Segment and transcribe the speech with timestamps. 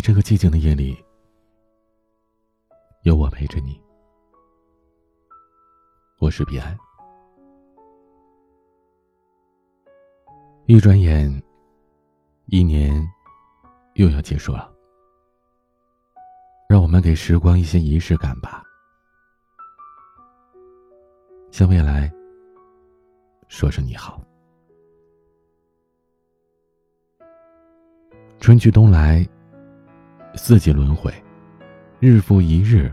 [0.00, 0.96] 在这个寂静的夜里，
[3.02, 3.78] 有我陪着你。
[6.18, 6.74] 我是彼岸。
[10.64, 11.30] 一转眼，
[12.46, 13.06] 一年
[13.96, 14.72] 又要结束了。
[16.66, 18.64] 让我们给时光一些仪式感吧，
[21.50, 22.10] 向未来
[23.48, 24.18] 说声你好。
[28.40, 29.28] 春去冬来，
[30.34, 31.12] 四季轮回，
[31.98, 32.92] 日复一日，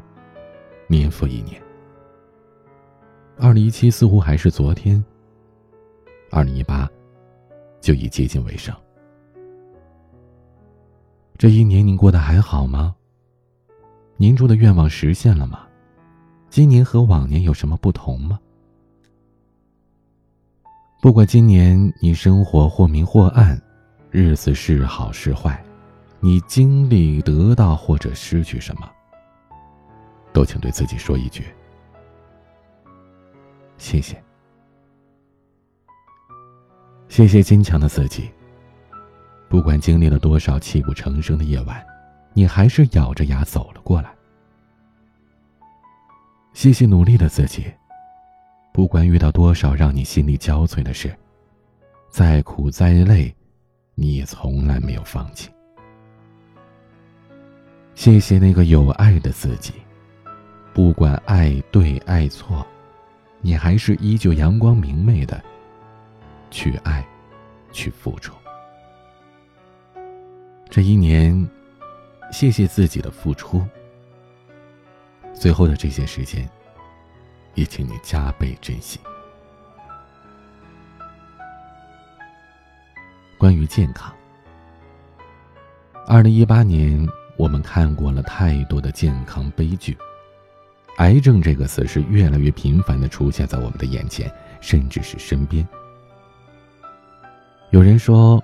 [0.87, 1.61] 年复一年。
[3.37, 5.03] 二零一七似乎还是昨天，
[6.31, 6.89] 二零一八
[7.79, 8.75] 就已接近尾声。
[11.37, 12.95] 这一年您过得还好吗？
[14.17, 15.67] 您住的愿望实现了吗？
[16.49, 18.39] 今年和往年有什么不同吗？
[20.99, 23.61] 不管今年你生活或明或暗。
[24.09, 25.63] 日子是好是坏，
[26.27, 28.91] 你经历、得到或者失去什么，
[30.33, 31.45] 都请对自己说一句：
[33.77, 34.21] 谢谢。
[37.07, 38.29] 谢谢坚强的自己。
[39.47, 41.81] 不管经历了多少泣不成声的夜晚，
[42.33, 44.13] 你还是咬着牙走了过来。
[46.51, 47.71] 谢谢努力的自己。
[48.73, 51.17] 不管遇到多少让你心力交瘁的事，
[52.09, 53.33] 再苦再累。
[53.95, 55.49] 你也从来没有放弃。
[57.97, 59.73] 谢谢那个有爱的自己，
[60.71, 62.63] 不管爱对爱错，
[63.41, 65.43] 你还是依旧阳光明媚的
[66.51, 67.03] 去爱，
[67.71, 68.35] 去付出。
[70.69, 71.49] 这一年，
[72.31, 73.65] 谢谢自己的付出。
[75.33, 76.47] 最后的这些时间，
[77.55, 78.99] 也请你加倍珍惜。
[83.39, 84.13] 关于健康，
[86.05, 87.03] 二零一八年
[87.37, 89.95] 我们看过了太多的健康悲剧，
[90.97, 95.65] 癌症这个词是越来越频繁的出现在我们的眼前，甚至是身边。
[97.69, 98.43] 有人说，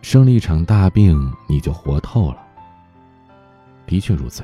[0.00, 2.38] 生了一场大病你就活透了。
[3.86, 4.42] 的确如此。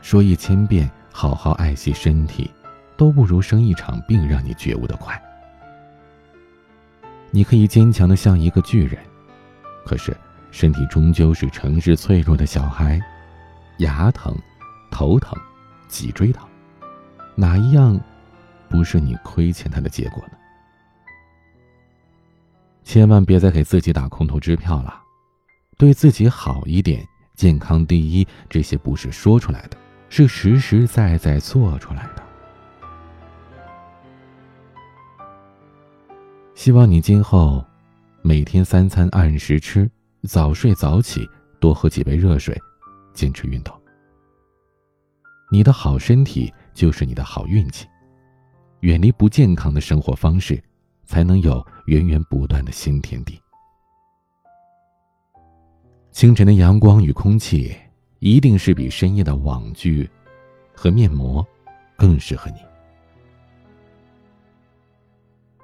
[0.00, 2.50] 说一千遍好好爱惜身体，
[2.96, 5.20] 都不如生一场病让你觉悟的快。
[7.30, 9.02] 你可以坚强的像一个巨人，
[9.84, 10.14] 可是
[10.54, 13.00] 身体终究是诚实脆弱的小孩，
[13.78, 14.32] 牙疼、
[14.88, 15.36] 头疼、
[15.88, 16.46] 脊椎疼，
[17.34, 18.00] 哪一样
[18.68, 20.38] 不是你亏欠他的结果呢？
[22.84, 25.02] 千万别再给自己打空头支票了，
[25.76, 27.04] 对自己好一点，
[27.34, 29.76] 健康第一，这些不是说出来的，
[30.08, 32.22] 是实实在在做出来的。
[36.54, 37.64] 希望你今后
[38.22, 39.90] 每天三餐按时吃，
[40.26, 41.28] 早睡早起，
[41.60, 42.58] 多喝几杯热水，
[43.12, 43.78] 坚持运动。
[45.50, 47.86] 你的好身体就是你的好运气，
[48.80, 50.62] 远离不健康的生活方式，
[51.04, 53.38] 才能有源源不断的新天地。
[56.10, 57.76] 清晨的阳光与空气，
[58.20, 60.08] 一定是比深夜的网剧
[60.74, 61.46] 和面膜
[61.96, 62.56] 更适合你。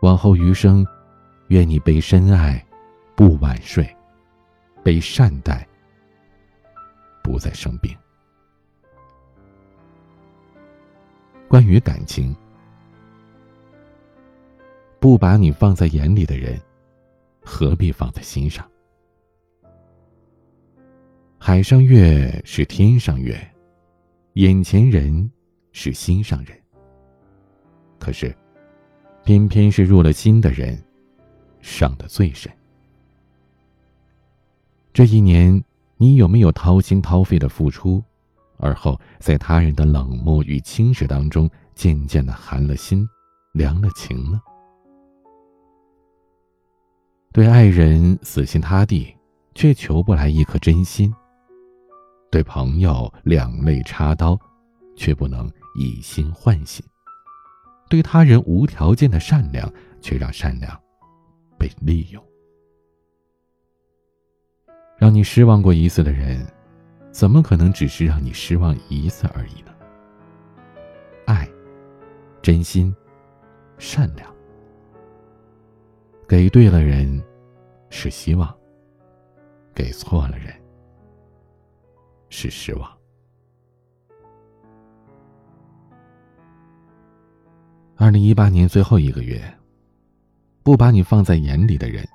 [0.00, 0.86] 往后余生，
[1.48, 2.64] 愿你被深爱，
[3.14, 3.88] 不晚睡，
[4.82, 5.66] 被善待，
[7.22, 7.96] 不再生病。
[11.48, 12.34] 关于感情，
[14.98, 16.60] 不把你放在眼里的人，
[17.42, 18.68] 何必放在心上？
[21.38, 23.36] 海上月是天上月，
[24.34, 25.30] 眼前人
[25.72, 26.56] 是心上人。
[27.98, 28.34] 可是。
[29.22, 30.82] 偏偏是入了心的人，
[31.60, 32.50] 伤得最深。
[35.00, 35.64] 这一年，
[35.96, 38.04] 你有没有掏心掏肺的付出，
[38.58, 43.08] 而后在他人的冷漠与轻视当中，渐渐的寒了心，
[43.52, 44.38] 凉了情呢？
[47.32, 49.16] 对爱人死心塌地，
[49.54, 51.10] 却求不来一颗真心；
[52.30, 54.38] 对朋友两肋插刀，
[54.94, 56.84] 却不能以心换心。
[57.88, 59.72] 对他人无条件的善良，
[60.02, 60.78] 却让善良
[61.56, 62.22] 被利用。
[65.00, 66.46] 让你失望过一次的人，
[67.10, 69.74] 怎么可能只是让你失望一次而已呢？
[71.24, 71.48] 爱、
[72.42, 72.94] 真心、
[73.78, 74.30] 善良，
[76.28, 77.18] 给对了人
[77.88, 78.54] 是希望，
[79.74, 80.52] 给错了人
[82.28, 82.86] 是失望。
[87.96, 89.42] 二零一八年最后一个月，
[90.62, 92.06] 不把你放在眼里的人，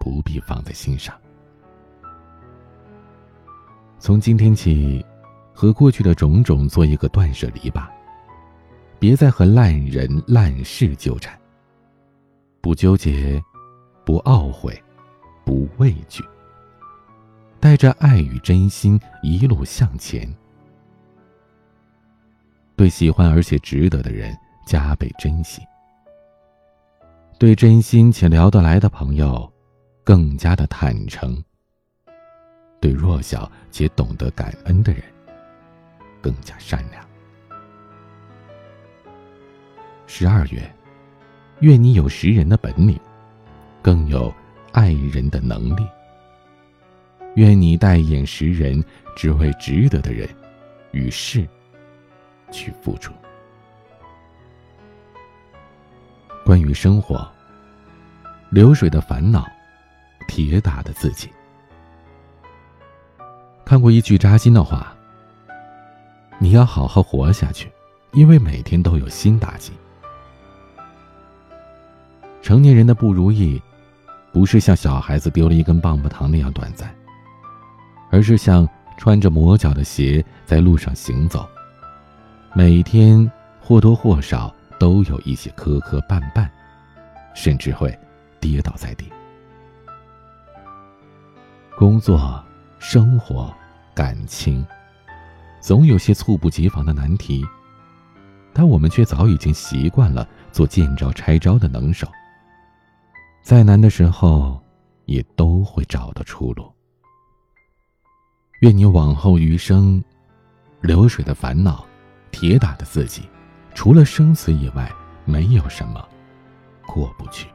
[0.00, 1.14] 不必放在心上。
[4.04, 5.02] 从今天起，
[5.54, 7.90] 和过去的种种做一个断舍离吧。
[8.98, 11.40] 别再和烂人烂事纠缠。
[12.60, 13.42] 不纠结，
[14.04, 14.78] 不懊悔，
[15.42, 16.22] 不畏惧。
[17.58, 20.30] 带着爱与真心一路向前。
[22.76, 24.36] 对喜欢而且值得的人
[24.66, 25.62] 加倍珍惜。
[27.38, 29.50] 对真心且聊得来的朋友，
[30.04, 31.42] 更加的坦诚。
[32.84, 35.02] 对弱小且懂得感恩的人，
[36.20, 37.02] 更加善良。
[40.06, 40.70] 十二月，
[41.60, 43.00] 愿你有识人的本领，
[43.80, 44.30] 更有
[44.72, 45.86] 爱人的能力。
[47.36, 48.84] 愿你带眼识人，
[49.16, 50.28] 只为值得的人
[50.92, 51.48] 与事
[52.52, 53.14] 去付出。
[56.44, 57.26] 关于生活，
[58.50, 59.48] 流水的烦恼，
[60.28, 61.30] 铁打的自己。
[63.64, 64.94] 看过一句扎心的话
[66.38, 67.72] ：“你要好好活下去，
[68.12, 69.72] 因为每天都有新打击。”
[72.42, 73.60] 成年人的不如意，
[74.32, 76.94] 不是像小孩子丢了一根棒棒糖那样短暂，
[78.10, 78.68] 而是像
[78.98, 81.48] 穿着磨脚的鞋在路上行走，
[82.52, 83.28] 每天
[83.62, 86.46] 或多或少都有一些磕磕绊绊，
[87.34, 87.98] 甚至会
[88.40, 89.10] 跌倒在地。
[91.78, 92.44] 工作。
[92.86, 93.50] 生活、
[93.94, 94.64] 感情，
[95.58, 97.42] 总有些猝不及防的难题，
[98.52, 102.06] 但我们却早已经习惯了做见招拆招的能手。
[103.42, 104.62] 再难的时候，
[105.06, 106.70] 也都会找到出路。
[108.60, 110.04] 愿你往后余生，
[110.82, 111.86] 流水的烦恼，
[112.30, 113.22] 铁打的自己，
[113.74, 114.92] 除了生死以外，
[115.24, 116.06] 没有什么
[116.86, 117.48] 过不去。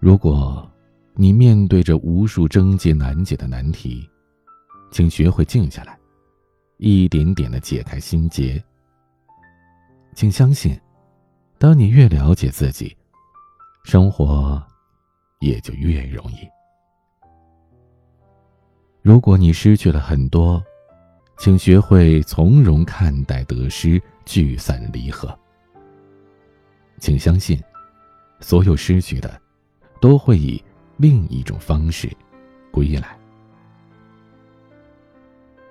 [0.00, 0.66] 如果。
[1.16, 4.08] 你面对着无数症结难解的难题，
[4.90, 5.96] 请学会静下来，
[6.78, 8.62] 一点点的解开心结。
[10.12, 10.76] 请相信，
[11.56, 12.96] 当你越了解自己，
[13.84, 14.60] 生活
[15.38, 16.38] 也就越容易。
[19.00, 20.60] 如果你失去了很多，
[21.38, 25.32] 请学会从容看待得失、聚散离合。
[26.98, 27.56] 请相信，
[28.40, 29.40] 所有失去的，
[30.00, 30.60] 都会以。
[30.96, 32.10] 另一种方式，
[32.70, 33.18] 归来。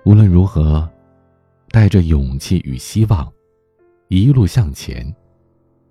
[0.04, 0.88] 无论如何，
[1.70, 3.32] 带着勇气与希望，
[4.08, 5.14] 一路向前，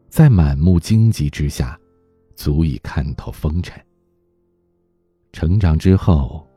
[0.08, 1.80] 在满目荆棘之下，
[2.36, 3.84] 足以看透风尘。
[5.32, 6.48] 成长之后，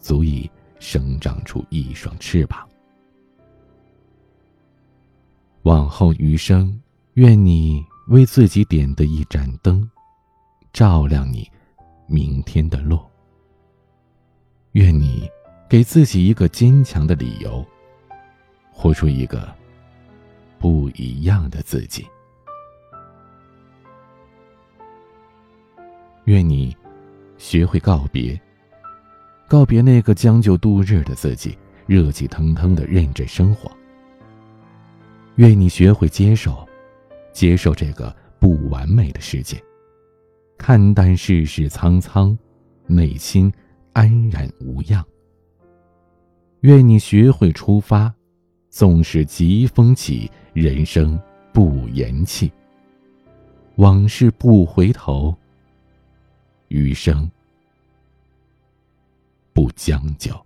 [0.00, 2.66] 足以生长出一双翅膀。
[5.64, 6.80] 往后余生，
[7.14, 9.86] 愿你为自己点的一盏灯，
[10.72, 11.46] 照亮你。
[12.06, 12.98] 明天的路。
[14.72, 15.30] 愿你
[15.68, 17.64] 给自己一个坚强的理由，
[18.70, 19.48] 活出一个
[20.58, 22.06] 不一样的自己。
[26.24, 26.76] 愿你
[27.38, 28.38] 学会告别，
[29.48, 31.56] 告别那个将就度日的自己，
[31.86, 33.70] 热气腾腾的认真生活。
[35.36, 36.66] 愿你学会接受，
[37.32, 39.62] 接受这个不完美的世界。
[40.58, 42.36] 看淡世事沧桑，
[42.86, 43.52] 内心
[43.92, 45.04] 安然无恙。
[46.60, 48.12] 愿你学会出发，
[48.70, 51.20] 纵使疾风起，人生
[51.52, 52.50] 不言弃。
[53.76, 55.36] 往事不回头，
[56.68, 57.30] 余生
[59.52, 60.45] 不将就。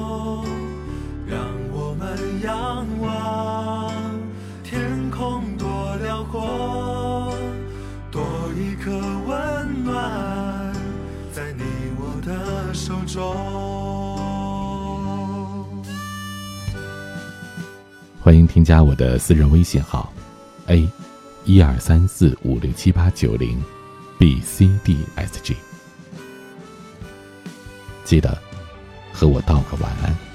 [2.43, 3.93] 仰望
[4.63, 7.37] 天空多辽阔，
[8.09, 8.23] 多
[8.57, 8.91] 一颗
[9.27, 10.73] 温暖
[11.31, 11.63] 在你
[11.99, 13.21] 我的手中。
[18.19, 20.11] 欢迎添加我的私人微信号
[20.65, 20.89] ：a
[21.45, 23.63] 一二三四五六七八九零
[24.17, 25.55] b c d s g。
[28.03, 28.35] 记得
[29.13, 30.30] 和我道个晚安。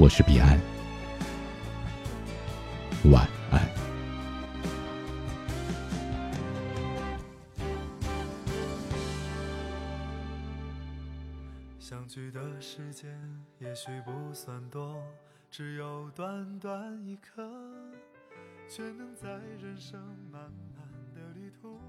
[0.00, 0.56] 我是彼岸，
[3.10, 3.60] 晚安。
[11.80, 13.10] 相聚的时间
[13.58, 15.02] 也许不算多，
[15.50, 17.50] 只有短短一刻，
[18.68, 19.28] 却能在
[19.60, 20.00] 人生
[20.30, 20.40] 漫
[20.76, 21.80] 漫的旅途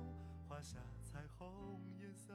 [0.47, 2.33] 画下彩虹颜色。